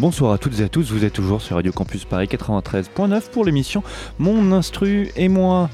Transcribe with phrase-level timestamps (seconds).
[0.00, 3.44] Bonsoir à toutes et à tous, vous êtes toujours sur Radio Campus Paris 93.9 pour
[3.44, 3.82] l'émission
[4.18, 5.68] Mon Instru et moi.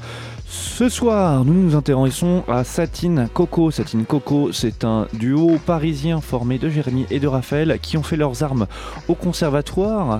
[0.49, 3.71] Ce soir, nous nous intéressons à Satine Coco.
[3.71, 8.17] Satine Coco, c'est un duo parisien formé de Jérémy et de Raphaël qui ont fait
[8.17, 8.67] leurs armes
[9.07, 10.19] au conservatoire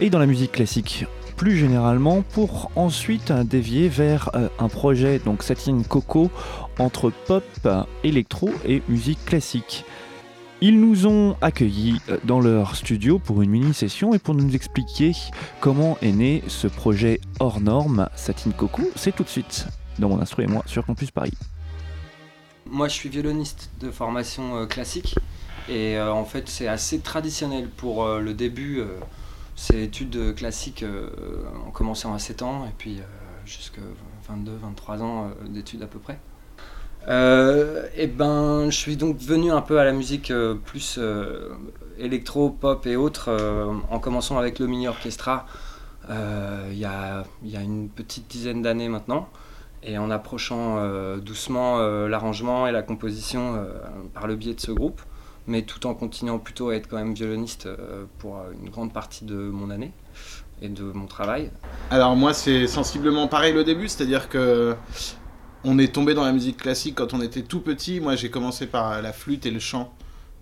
[0.00, 5.44] et dans la musique classique plus généralement pour ensuite dévier vers euh, un projet donc
[5.44, 6.28] Satine Coco
[6.78, 7.44] entre pop,
[8.02, 9.84] électro et musique classique.
[10.66, 15.12] Ils nous ont accueillis euh, dans leur studio pour une mini-session et pour nous expliquer
[15.60, 19.66] comment est né ce projet hors norme, Satine Coco, c'est tout de suite
[19.98, 21.36] dans mon instru et moi sur Campus Paris.
[22.64, 25.16] Moi, je suis violoniste de formation euh, classique
[25.68, 28.78] et euh, en fait, c'est assez traditionnel pour le début.
[28.78, 28.86] euh,
[29.56, 30.82] ces études classiques
[31.66, 33.00] ont commencé à 7 ans et puis
[33.44, 33.82] jusqu'à
[34.30, 36.18] 22-23 ans d'études à peu près.
[37.08, 41.50] Euh, et ben, je suis donc venu un peu à la musique euh, plus euh,
[41.98, 43.30] électro, pop et autres
[43.90, 45.46] en commençant avec le mini orchestra
[46.08, 49.28] il y, a, y a une petite dizaine d'années maintenant
[49.82, 50.78] et en approchant
[51.18, 53.64] doucement l'arrangement et la composition
[54.12, 55.00] par le biais de ce groupe,
[55.46, 57.68] mais tout en continuant plutôt à être quand même violoniste
[58.18, 59.92] pour une grande partie de mon année
[60.60, 61.50] et de mon travail.
[61.90, 64.74] Alors moi c'est sensiblement pareil le début, c'est-à-dire que
[65.64, 68.00] on est tombé dans la musique classique quand on était tout petit.
[68.00, 69.92] Moi j'ai commencé par la flûte et le chant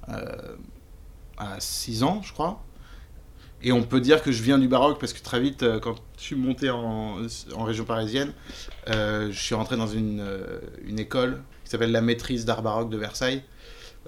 [0.08, 0.24] euh,
[1.38, 2.62] à 6 ans je crois.
[3.64, 5.94] Et on peut dire que je viens du baroque parce que très vite euh, quand
[6.18, 7.18] je suis monté en,
[7.58, 8.32] région parisienne,
[8.88, 10.24] euh, je suis rentré dans une,
[10.98, 13.42] école qui s'appelle la maîtrise d'art baroque de Versailles,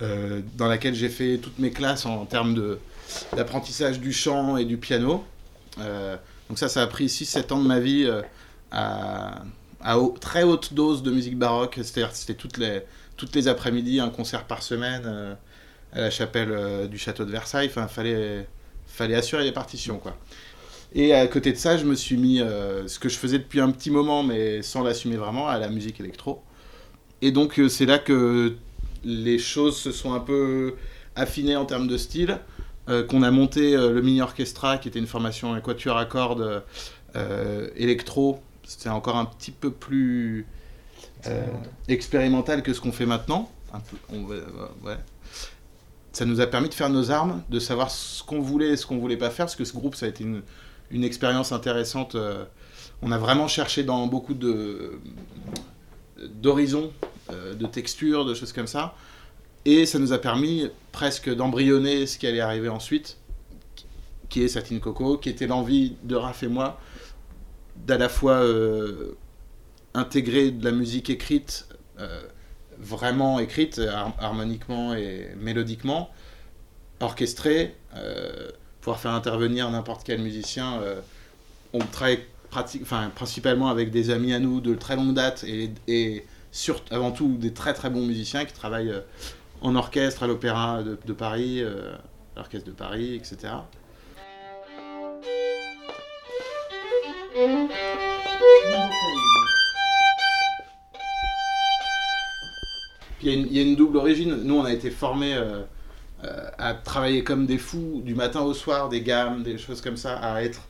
[0.01, 2.79] dans laquelle j'ai fait toutes mes classes en termes
[3.37, 5.25] d'apprentissage du chant et du piano.
[5.79, 8.11] Donc ça, ça a pris 6-7 ans de ma vie
[8.73, 9.43] à,
[9.85, 11.75] à très haute dose de musique baroque.
[11.77, 12.81] C'est-à-dire c'était toutes les,
[13.17, 15.35] toutes les après-midi, un concert par semaine euh,
[15.93, 17.69] à la chapelle euh, du château de Versailles.
[17.69, 18.49] Enfin, fallait,
[18.87, 20.17] fallait assurer les partitions, quoi.
[20.95, 23.61] Et à côté de ça, je me suis mis euh, ce que je faisais depuis
[23.61, 26.43] un petit moment, mais sans l'assumer vraiment, à la musique électro.
[27.21, 28.55] Et donc c'est là que
[29.03, 30.75] les choses se sont un peu
[31.17, 32.39] affinées en termes de style
[33.09, 36.63] qu'on a monté le mini orchestra qui était une formation à quatuor à cordes
[37.77, 40.47] électro c'était encore un petit peu plus
[41.27, 41.45] euh,
[41.89, 43.51] expérimental que ce qu'on fait maintenant.
[43.73, 44.97] Un peu, on va- va- ouais.
[46.13, 48.87] ça nous a permis de faire nos armes de savoir ce qu'on voulait et ce
[48.87, 50.43] qu'on voulait pas faire parce que ce groupe ça a été une,
[50.91, 52.45] une expérience intéressante euh,
[53.03, 54.99] on a vraiment cherché dans beaucoup de
[56.41, 56.93] d'horizons
[57.33, 58.95] euh, de textures de choses comme ça.
[59.65, 63.17] Et ça nous a permis presque d'embryonner ce qui allait arriver ensuite,
[64.29, 66.79] qui est Satine Coco, qui était l'envie de Raph et moi
[67.77, 69.17] d'à la fois euh,
[69.95, 71.67] intégrer de la musique écrite,
[71.99, 72.23] euh,
[72.79, 76.11] vraiment écrite, har- harmoniquement et mélodiquement,
[77.01, 80.81] orchestrée, euh, pouvoir faire intervenir n'importe quel musicien.
[81.73, 82.21] on travaille
[82.83, 87.11] enfin, principalement avec des amis à nous de très longue date et, et sur- avant
[87.11, 88.95] tout des très très bons musiciens qui travaillent
[89.61, 91.65] en orchestre à l'Opéra de, de Paris,
[92.37, 93.55] l'Orchestre de Paris, etc.
[103.23, 104.35] il y, a une- double origine.
[104.43, 105.63] Nous, on a été formés euh,
[106.25, 109.97] euh, à travailler comme des fous du matin au soir, des gammes, des choses comme
[109.97, 110.61] ça, à être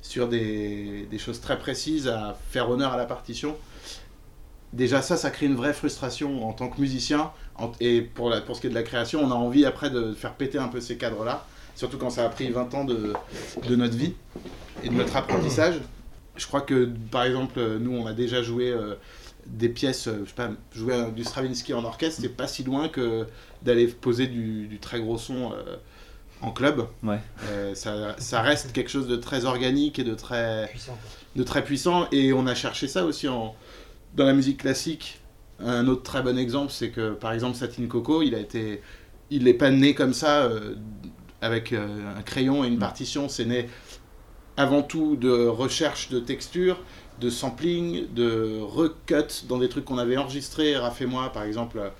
[0.00, 3.56] sur des, choses très précises, à faire honneur à la partition.
[4.72, 7.30] Déjà ça, ça crée une vraie frustration en tant que musicien.
[7.56, 10.34] En- et pour, ce qui est de la création, on a envie après de faire
[10.34, 11.46] péter un peu ces cadres-là.
[11.76, 13.14] Surtout quand ça a pris 20 ans de
[13.76, 14.14] notre vie
[14.82, 15.76] et de notre apprentissage.
[16.36, 18.94] Je crois que, par exemple, nous, on a déjà joué euh,
[19.46, 22.62] des pièces, euh, je sais pas, jouer euh, du Stravinsky en orchestre, c'est pas si
[22.62, 23.26] loin que
[23.62, 25.76] d'aller poser du, du très gros son euh,
[26.40, 26.86] en club.
[27.02, 27.20] Ouais.
[27.50, 30.72] Euh, ça, ça reste quelque chose de très organique et de très,
[31.36, 32.08] de très puissant.
[32.12, 33.54] Et on a cherché ça aussi en,
[34.14, 35.20] dans la musique classique.
[35.60, 38.80] Un autre très bon exemple, c'est que par exemple Satine Coco, il a été,
[39.30, 40.74] il n'est pas né comme ça euh,
[41.40, 43.28] avec euh, un crayon et une partition.
[43.28, 43.68] C'est né
[44.56, 46.78] avant tout de recherche de texture,
[47.18, 51.78] de sampling, de recut dans des trucs qu'on avait enregistrés, Raph et moi, par exemple.
[51.78, 51.90] euh,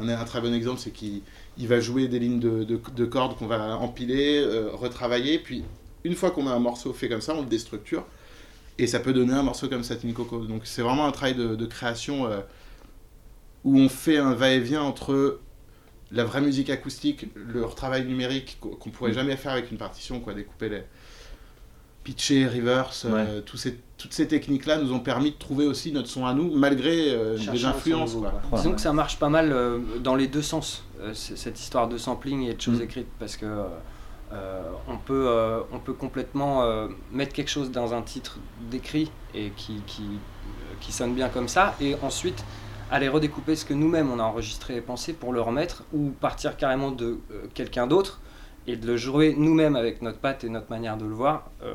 [0.00, 1.22] un, un très bon exemple, c'est qu'il
[1.58, 5.64] il va jouer des lignes de, de- de cordes qu'on va empiler, euh, retravailler, puis
[6.04, 8.06] une fois qu'on a un morceau fait comme ça, on le déstructure
[8.78, 10.46] et ça peut donner un morceau comme Satin Coco.
[10.46, 12.40] Donc c'est vraiment un travail de, de création euh,
[13.64, 15.40] où on fait un va-et-vient entre
[16.12, 19.14] la vraie musique acoustique, le travail numérique qu'on qu'on pourrait Mm.
[19.14, 20.82] jamais faire avec une partition, quoi, découper les
[22.08, 26.24] pitcher, reverse, euh, ces, toutes ces techniques-là nous ont permis de trouver aussi notre son
[26.24, 28.14] à nous, malgré euh, des influences.
[28.14, 28.40] nouveau, quoi.
[28.48, 28.58] quoi.
[28.58, 31.98] Disons que ça marche pas mal euh, dans les deux sens, euh, cette histoire de
[31.98, 32.82] sampling et de choses Mm.
[32.84, 33.46] écrites, parce que
[34.88, 38.38] on, peut, euh, on peut complètement euh, mettre quelque chose dans un titre
[38.70, 42.42] d'écrit et qui, qui, euh, qui sonne bien comme ça, et ensuite
[42.90, 46.56] aller redécouper ce que nous-mêmes on a enregistré et pensé pour le remettre, ou partir
[46.56, 48.20] carrément de euh, quelqu'un d'autre
[48.68, 51.50] et de le jouer nous-mêmes avec notre patte et notre manière de le voir.
[51.64, 51.74] euh,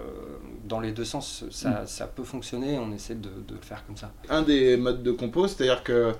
[0.66, 3.98] dans les deux sens, ça, ça peut fonctionner, on essaie de, de le faire comme
[3.98, 4.12] ça.
[4.30, 6.14] un des modes de compo, c'est-à-dire que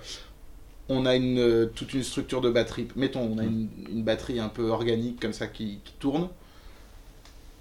[0.90, 2.88] on a une, toute une structure de batterie.
[2.98, 6.28] Mettons, on a une, une batterie un peu organique comme ça qui, qui tourne.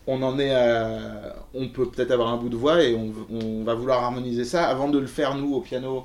[0.08, 3.62] On en est à, on peut peut-être avoir un bout de voix et on, on
[3.62, 6.04] va vouloir harmoniser ça avant de le faire nous au piano,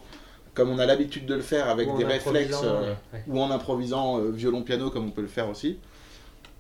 [0.53, 3.23] comme on a l'habitude de le faire avec Ou des réflexes improvisant, euh, ouais.
[3.27, 5.79] ou en improvisant euh, violon-piano comme on peut le faire aussi.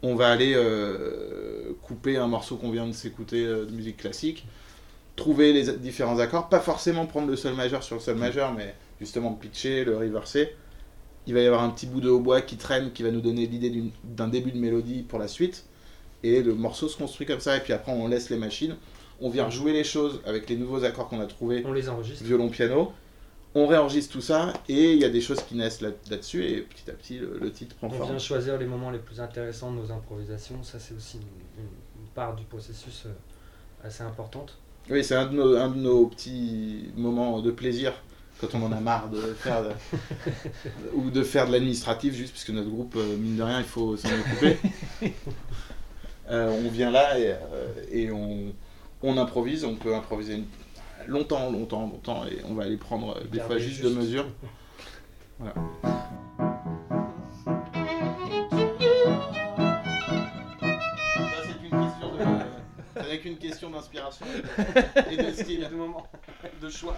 [0.03, 4.45] On va aller euh, couper un morceau qu'on vient de s'écouter euh, de musique classique,
[5.15, 8.75] trouver les différents accords, pas forcément prendre le sol majeur sur le sol majeur, mais
[8.99, 10.53] justement pitcher, le reverser.
[11.25, 13.47] Il va y avoir un petit bout de hautbois qui traîne, qui va nous donner
[13.47, 15.65] l'idée d'un début de mélodie pour la suite.
[16.23, 18.75] Et le morceau se construit comme ça, et puis après on laisse les machines.
[19.19, 22.23] On vient rejouer les choses avec les nouveaux accords qu'on a trouvés, On les enregistre.
[22.23, 22.93] violon-piano.
[23.55, 26.61] On réenregistre tout ça, et il y a des choses qui naissent là- là-dessus, et
[26.61, 28.09] petit à petit le, le titre prend On forme.
[28.11, 30.61] vient choisir les moments les plus intéressants de nos improvisations.
[30.63, 31.69] Ça, c'est aussi une, une-
[32.01, 34.57] une part du processus euh, assez importante.
[34.89, 37.93] Oui, c'est un, de nos- un de nos petits moments de plaisir
[38.39, 39.69] quand on en a marre de faire de-
[40.93, 43.65] ou de faire de l'administratif juste parce que notre groupe euh, mine de rien il
[43.65, 44.57] faut s'en occuper.
[46.29, 47.35] Euh, on vient là et,
[47.89, 48.53] et on,
[49.01, 50.45] on improvise, on peut improviser une-
[51.07, 53.99] longtemps, longtemps, longtemps et on va aller prendre euh, des fois Garder juste de juste.
[53.99, 54.25] mesure.
[61.15, 64.25] Ça c'est une question de, avec une question d'inspiration
[65.11, 65.67] et de style.
[65.69, 66.07] de moments
[66.61, 66.97] de choix.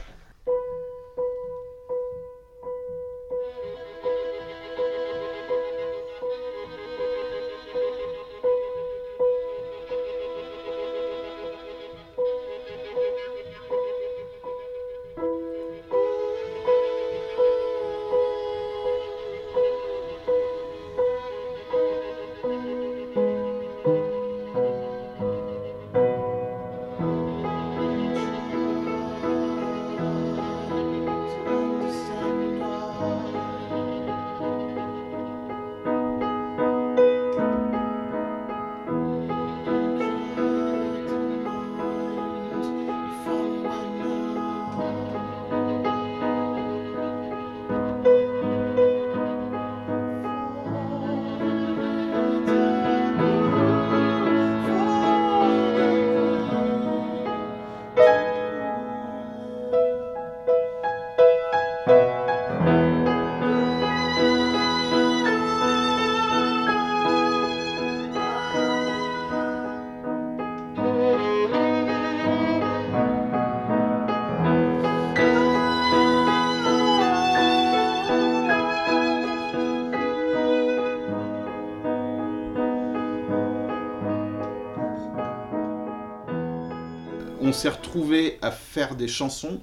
[87.49, 89.59] On s'est retrouvé à faire des chansons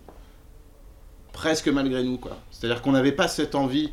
[1.33, 2.37] presque malgré nous quoi.
[2.51, 3.93] C'est-à-dire qu'on n'avait pas cette envie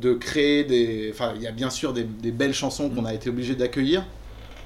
[0.00, 1.10] de créer des.
[1.12, 4.04] Enfin, il y a bien sûr des, belles chansons qu'on a été obligé d'accueillir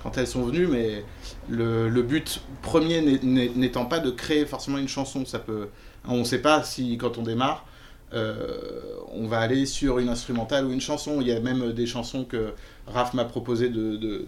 [0.03, 1.05] quand elles sont venues, mais
[1.49, 5.25] le, but premier n'étant pas de créer forcément une chanson.
[5.25, 5.69] Ça peut.
[6.07, 7.67] On ne sait pas si quand on démarre.
[8.13, 11.21] euh, on va aller sur une instrumentale ou une chanson.
[11.21, 12.53] Il y a même des chansons que
[12.87, 14.27] Raph m'a proposé de,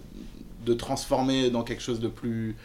[0.69, 2.57] de transformer dans quelque chose de plus,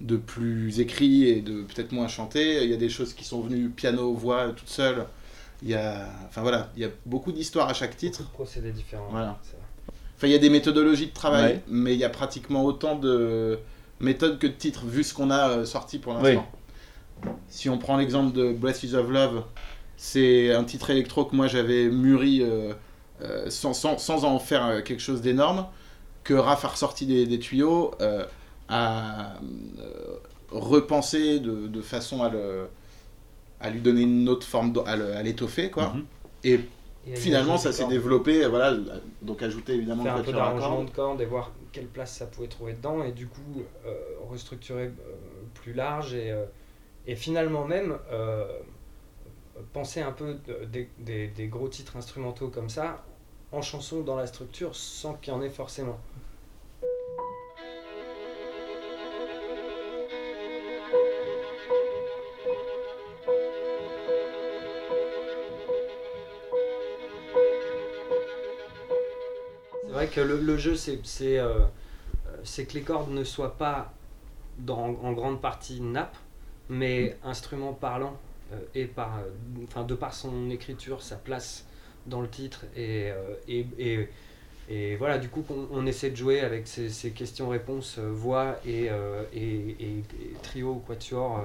[0.00, 2.64] de plus écrit et de peut-être moins chanté.
[2.64, 5.06] Il y a des choses qui sont venues piano, voix, toute seule.
[5.62, 8.18] Il y a, enfin voilà, il y a beaucoup d'histoires à chaque titre.
[8.20, 9.08] Beaucoup de procédés différents.
[9.10, 9.38] Voilà.
[10.16, 11.62] Enfin, il y a des méthodologies de travail, Ouais.
[11.68, 13.58] mais il y a pratiquement autant de
[14.00, 16.46] méthodes que de titres, vu ce qu'on a euh, sorti pour l'instant.
[17.48, 19.44] Si on prend l'exemple de Breath is of Love,
[19.96, 22.72] c'est un titre électro que moi j'avais mûri euh,
[23.22, 25.66] euh, sans, sans, sans en faire euh, quelque chose d'énorme,
[26.24, 28.24] que Raph a ressorti des, des tuyaux, euh,
[28.68, 29.34] a
[29.78, 30.16] euh,
[30.50, 32.66] repensé de, de façon à, le,
[33.60, 35.90] à lui donner une autre forme, à l'étoffer, quoi.
[35.94, 36.04] Mhm.
[36.44, 36.60] Et
[37.06, 38.76] Et finalement, ça s'est développé, voilà,
[39.22, 42.48] donc ajouter évidemment faire un peu d'arrangement de cordes et voir quelle place ça pouvait
[42.48, 43.40] trouver dedans et du coup
[43.86, 43.94] euh,
[44.30, 44.92] restructurer euh,
[45.54, 46.44] plus large et, euh,
[47.06, 48.44] et finalement même euh,
[49.72, 53.04] penser un peu de- des, des- des gros titres instrumentaux comme ça
[53.52, 55.98] en chanson dans la structure sans qu'il y en ait forcément.
[69.84, 70.74] C'est vrai que le, jeu,
[71.20, 71.66] euh,
[72.44, 73.92] c'est que les cordes ne soient pas
[74.66, 76.16] en grande partie nappe,
[76.70, 78.16] mais instrument parlant,
[78.52, 81.66] euh, et par, euh, de par son écriture, sa place
[82.06, 82.64] dans le titre.
[82.76, 84.08] Et, euh, et, et,
[84.68, 88.58] et voilà, du coup, on, on essaie de jouer avec ces, ces questions-réponses, euh, voix
[88.66, 89.40] et, euh, et,
[89.80, 91.44] et- et trio ou quatuor,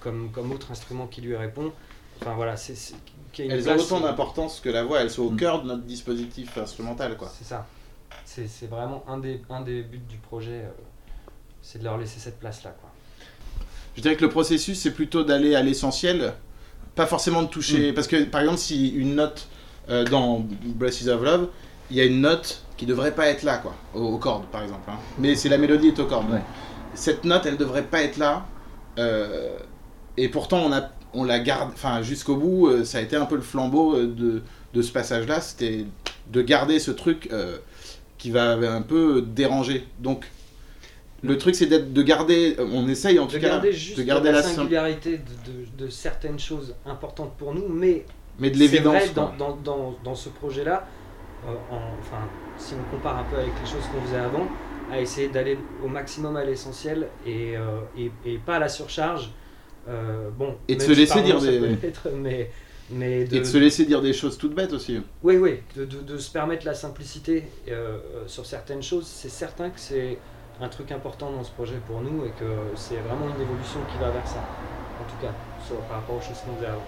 [0.00, 1.72] comme, comme autre instrument qui lui répond.
[2.20, 2.94] Enfin voilà, c'est c'est-
[3.32, 5.36] qu'il y ait une Elles ont autant d'importance que la voix, elles sont au Mm.
[5.36, 7.32] cœur de notre dispositif instrumental, quoi.
[7.36, 7.66] C'est ça.
[8.24, 10.70] C'est c'est vraiment un des, un des buts du projet, euh,
[11.62, 12.74] c'est de leur laisser cette place-là.
[12.80, 12.90] quoi.
[13.96, 16.32] Je dirais que le processus, c'est plutôt d'aller à l'essentiel,
[16.94, 17.92] pas forcément de toucher.
[17.92, 19.48] Parce que, par exemple, si une note
[19.90, 21.48] euh, dans Braces of Love,
[21.90, 24.62] il y a une note qui devrait pas être là, quoi, aux, aux cordes, par
[24.62, 24.88] exemple.
[24.90, 24.98] hein.
[25.18, 26.30] Mais c'est la mélodie est aux cordes.
[26.30, 26.40] Ouais.
[26.94, 28.46] Cette note, elle devrait pas être là.
[28.98, 29.56] euh,
[30.16, 33.24] et pourtant, on, a, on la garde, enfin, jusqu'au bout, euh, ça a été un
[33.26, 34.42] peu le flambeau euh, de,
[34.74, 35.40] de ce passage-là.
[35.40, 35.86] C'était
[36.30, 37.56] de garder ce truc euh,
[38.18, 39.86] qui va un peu déranger.
[40.00, 40.26] Donc,
[41.22, 44.02] le truc, c'est d'être- de garder, on essaye en tout De cas, garder juste de
[44.02, 48.04] garder la, la, sim- singularité de, de- de certaines choses importantes pour nous, mais
[48.38, 48.94] mais de c'est l'évidence.
[48.94, 49.34] vrai quoi.
[49.38, 50.86] dans, dans, dans, dans ce projet-là,
[51.46, 52.22] euh, en- enfin,
[52.58, 54.46] si on compare un peu avec les choses qu'on faisait avant,
[54.90, 59.30] à essayer d'aller au maximum à l'essentiel et, euh, et, et pas à la surcharge.
[59.88, 61.60] Euh, bon, Et de se laisser dire des-
[62.14, 62.50] mais,
[62.90, 65.00] mais de, Et de se laisser dire des choses toutes bêtes aussi.
[65.22, 67.44] Oui, oui, de, de- de se permettre la simplicité
[68.26, 70.18] sur certaines choses, c'est certain que c'est
[70.60, 72.44] un truc important dans ce projet pour nous et que
[72.76, 74.44] c'est vraiment une évolution qui va vers ça,
[75.00, 75.32] en tout cas,
[75.66, 76.86] sur- par rapport aux choses qu'on faisait avant.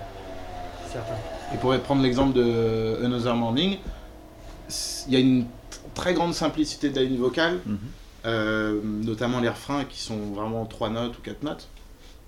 [0.87, 1.19] Certain.
[1.53, 3.79] Et pour prendre l'exemple de Another Morning,
[5.07, 5.47] il y a une
[5.95, 7.79] très grande simplicité de la ligne vocale, Mhm.
[8.27, 11.69] euh, notamment les refrains qui sont vraiment trois notes ou quatre notes.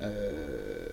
[0.03, 0.87] Euh,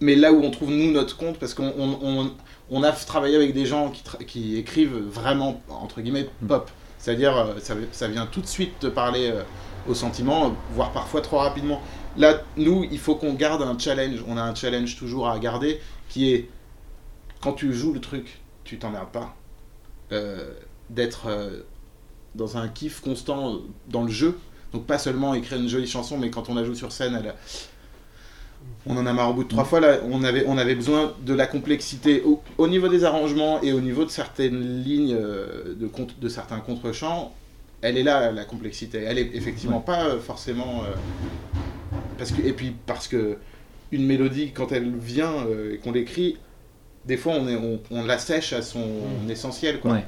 [0.00, 2.30] mais là où on trouve nous notre compte, parce qu'on on, on-
[2.70, 3.92] on a travaillé avec des gens
[4.26, 6.70] qui, écrivent vraiment, entre guillemets, pop.
[6.98, 9.42] C'est-à-dire, euh, ça, ça vient tout de suite te parler euh,
[9.88, 11.80] au sentiment, voire parfois trop rapidement.
[12.16, 14.22] Là, nous, il faut qu'on garde un challenge.
[14.28, 16.48] On a un challenge toujours à garder qui est
[17.40, 19.34] quand tu joues le truc, tu t'emmerdes pas.
[20.12, 20.52] Euh,
[20.90, 21.60] D'être euh,
[22.34, 24.38] dans un kiff constant euh, dans le jeu.
[24.72, 27.34] Donc, pas seulement écrire une jolie chanson, mais quand on la joue sur scène, elle
[28.86, 29.80] on en a marre au bout de trois fois.
[29.80, 33.72] Là, on avait, on avait besoin de la complexité au, au niveau des arrangements et
[33.72, 37.34] au niveau de certaines lignes de, contre- de certains contre-champs.
[37.80, 38.98] Elle est là, la complexité.
[38.98, 40.82] Elle est effectivement pas forcément.
[40.84, 40.94] euh,
[42.22, 43.36] parce que, et puis parce que
[43.90, 46.38] une mélodie, quand elle vient euh, et qu'on l'écrit,
[47.04, 48.86] des fois on, est, on, on la sèche à son
[49.26, 49.30] Mm.
[49.30, 49.80] essentiel.
[49.80, 49.92] Quoi.
[49.94, 50.04] Ouais.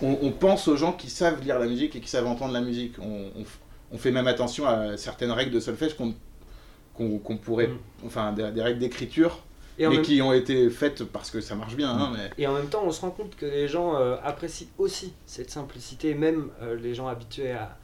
[0.00, 2.60] On, on pense aux gens qui savent lire la musique et qui savent entendre la
[2.60, 2.94] musique.
[3.00, 7.66] On, fait même attention à certaines règles de solfège qu'on pourrait.
[7.66, 7.78] Mm.
[8.06, 9.42] Enfin, des, des règles d'écriture,
[9.78, 11.90] mais même, qui ont été faites parce que ça marche bien.
[11.90, 12.30] hein, mais...
[12.38, 15.50] et en même temps, on se rend compte que les gens euh, apprécient aussi cette
[15.50, 17.76] simplicité, même euh, les gens habitués à,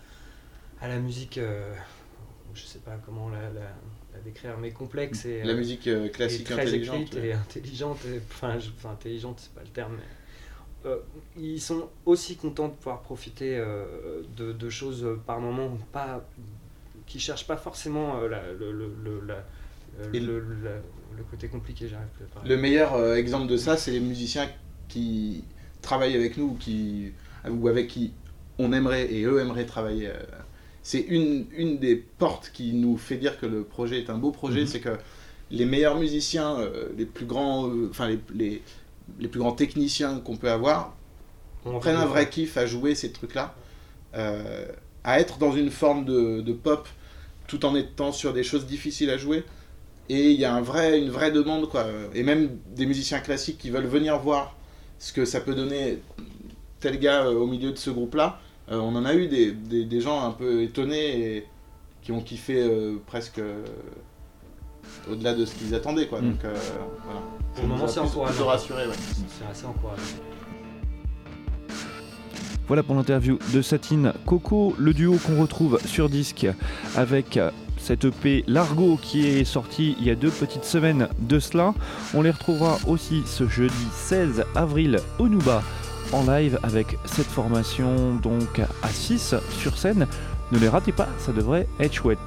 [0.81, 1.73] à la musique, euh,
[2.57, 3.77] je sais pas comment la, la-
[4.15, 6.97] la décrire, mais complexe et, La euh, musique euh, et classique très intelligente.
[7.03, 7.99] écrite et intelligente.
[8.07, 9.93] et- Enfin, je- enfin, intelligente, c'est pas le terme.
[9.97, 10.97] Mais, euh,
[11.37, 16.25] ils sont aussi contents de pouvoir profiter euh, de, de choses par moment pas
[17.07, 19.45] qui cherchent pas forcément la- le, le, le- la-
[20.13, 20.21] le,
[21.31, 21.89] côté compliqué.
[21.89, 22.49] J'arrive plus à parler.
[22.51, 24.49] Le meilleur exemple de ça, c'est les musiciens
[24.89, 25.45] qui
[25.83, 27.13] travaillent avec nous qui,
[27.49, 28.13] ou avec qui
[28.59, 30.11] on aimerait et eux aimeraient travailler.
[30.87, 34.31] C'est une, une des portes qui nous fait dire que le projet est un beau
[34.31, 34.67] projet, Mhm.
[34.67, 34.97] c'est que
[35.51, 38.63] les meilleurs musiciens, euh, les plus grands, euh, enfin les, les,
[39.19, 40.97] les plus grands techniciens qu'on peut avoir,
[41.65, 43.55] On prennent un vrai kiff à jouer ces trucs-là,
[44.17, 44.67] euh,
[45.05, 46.89] à être dans une forme de, de pop
[47.49, 49.45] tout en étant sur des choses difficiles à jouer.
[50.09, 51.87] Et il y a un vrai, une vraie demande, quoi.
[52.15, 54.57] Et même des musiciens classiques qui veulent venir voir
[54.99, 56.01] ce que ça peut donner
[56.81, 58.41] tel gars au milieu de ce groupe-là.
[58.71, 61.47] Euh, on en a eu des, des, des gens un peu étonnés et
[62.03, 63.65] qui ont kiffé euh, presque euh,
[65.11, 66.21] au-delà de ce qu'ils attendaient, quoi.
[66.21, 66.31] Mm.
[66.31, 66.55] Donc euh,
[67.05, 67.21] voilà.
[67.55, 68.49] Pour le moment, c'est encourageant.
[68.49, 68.95] ouais.
[69.29, 70.03] C'est assez encourageant.
[72.69, 76.47] Voilà pour l'interview de Satine Coco, le duo qu'on retrouve sur disque
[76.97, 77.39] avec
[77.79, 81.75] cette EP Largo qui est sortie il y a deux petites semaines de cela.
[82.15, 85.63] On les retrouvera aussi ce jeudi 16 avril au Nouba
[86.13, 90.07] en live avec cette formation donc à 6 sur scène.
[90.53, 92.21] Ne les ratez pas, ça devrait être chouette.